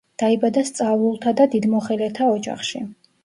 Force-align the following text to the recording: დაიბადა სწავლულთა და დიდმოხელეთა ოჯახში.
დაიბადა 0.21 0.61
სწავლულთა 0.69 1.33
და 1.41 1.47
დიდმოხელეთა 1.57 2.31
ოჯახში. 2.39 2.85